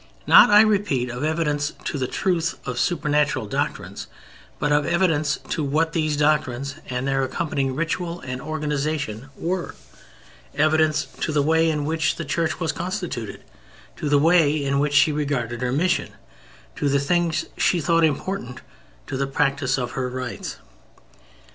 [0.25, 4.07] Not, I repeat, of evidence to the truth of supernatural doctrines,
[4.57, 9.75] but of evidence to what these doctrines and their accompanying ritual and organization were:
[10.55, 13.43] evidence to the way in which the Church was constituted,
[13.97, 16.09] to the way in which she regarded her mission,
[16.77, 18.61] to the things she thought important,
[19.05, 20.57] to the practice of her rites.